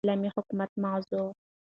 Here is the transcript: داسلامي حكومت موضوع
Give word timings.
داسلامي 0.05 0.29
حكومت 0.29 0.69
موضوع 0.79 1.35